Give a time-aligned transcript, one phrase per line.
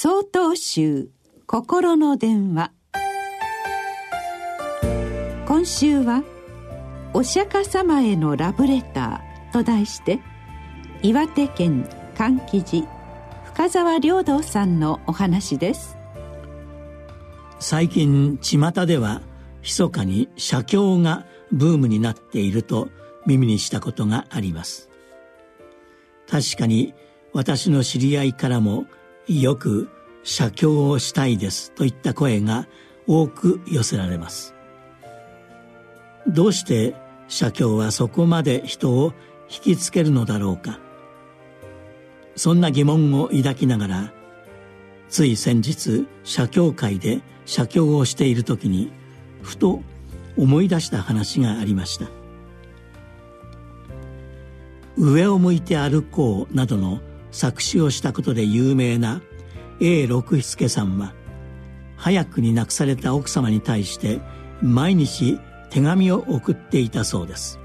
[0.00, 1.08] 総統集
[1.46, 2.70] 心の電話。
[5.44, 6.22] 今週は
[7.14, 10.20] 「お釈迦様へのラブレター」と題して
[11.02, 11.84] 岩手県
[12.14, 12.86] 柑橘寺
[13.46, 15.98] 深沢良道さんのお話です。
[17.58, 19.20] 最近巷では
[19.62, 22.88] 密かに写経がブームになっていると
[23.26, 24.90] 耳にしたことがあります。
[26.30, 26.94] 確かに
[27.32, 28.86] 私の知り合いからも
[29.28, 29.88] よく
[30.22, 32.66] 写経をしたいですといった声が
[33.06, 34.54] 多く寄せられます。
[36.26, 36.94] どうして
[37.28, 39.12] 写経はそこまで人を
[39.50, 40.78] 引きつけるのだろうか。
[42.38, 44.12] そんな疑問を抱きながら
[45.08, 48.92] つい先日写経会で写経をしている時に
[49.42, 49.82] ふと
[50.36, 52.06] 思い出した話がありました
[54.96, 59.20] 「上を向いて歩こう」などの作詞をしたことで有名な
[59.80, 61.14] A 六助さんは
[61.96, 64.20] 早くに亡くされた奥様に対して
[64.62, 65.38] 毎日
[65.70, 67.58] 手紙を送っていたそうです。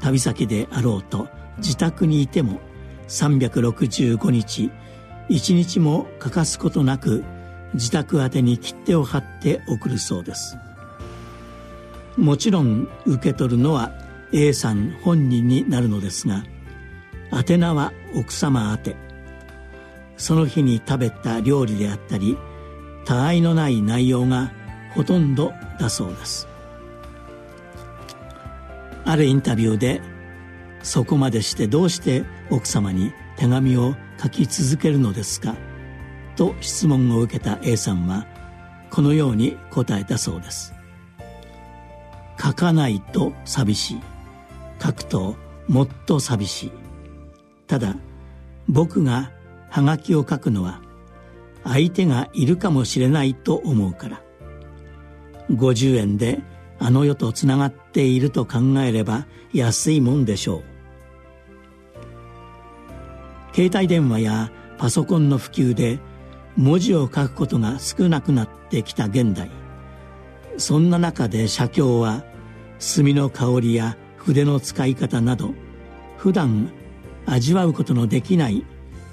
[0.00, 2.60] 旅先であろうと自宅にいても
[3.08, 4.70] 365日
[5.28, 7.24] 一日も欠かすことなく
[7.72, 10.56] 自宅宛に切手を貼って送るそうです。
[12.16, 13.90] もちろん受け取るのは
[14.32, 16.44] A さん本人になるのですが
[17.34, 18.96] 宛名は奥様宛て。
[20.16, 22.38] その日に食べた料理であったり
[23.04, 24.52] 他愛のない内容が
[24.94, 26.46] ほとんどだそうです。
[29.04, 30.00] あるインタビューで
[30.82, 35.56] そこまでしてどうして奥様に手紙を書き続けるのですか？
[36.36, 38.26] と質問を受けた A さんは
[38.90, 40.72] このように答えたそうです
[42.40, 44.00] 書かないと寂しい
[44.80, 45.36] 書くと
[45.68, 46.72] もっと寂しい
[47.66, 47.96] ただ
[48.68, 49.32] 僕が
[49.70, 50.80] ハガキを書くのは
[51.64, 54.22] 相手がいるかもしれないと思うから。
[55.50, 56.40] 50円で
[56.78, 60.62] あの世とつながっていると考えれば安いもんでしょう。
[63.54, 66.00] 携帯電話やパソコンの普及で
[66.56, 69.50] 文字を書くことが少なくなってきた現代。
[70.56, 72.24] そんな中で写経は
[72.78, 75.52] 墨の香りや筆の使い方など
[76.16, 76.72] 普段
[77.26, 78.64] 味わうことのできない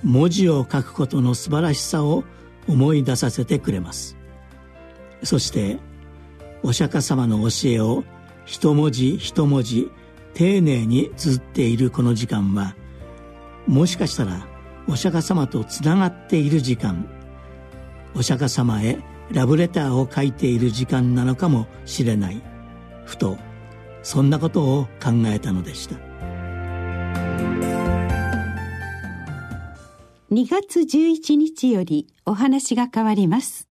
[0.03, 2.23] 文字を書くことの素晴らしさを
[2.67, 4.17] 思い出させてくれます。
[5.23, 5.77] そして
[6.63, 8.03] お釈迦様の教えを
[8.45, 9.91] 一文字一文字
[10.33, 12.75] 丁寧に綴っているこの時間は
[13.67, 14.47] もしかしたら
[14.87, 17.07] お釈迦様とつながっている時間
[18.15, 18.99] お釈迦様へ
[19.31, 22.41] ラブレターを書いている時間なのかもしれない。
[23.05, 23.37] ふと
[24.03, 25.95] そんなことを考えたのでした。
[30.33, 33.70] 2月11日よりお話が変わります。